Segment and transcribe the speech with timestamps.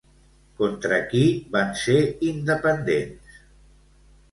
[0.61, 1.21] Contra qui
[1.57, 1.99] van ser
[2.31, 3.39] independents?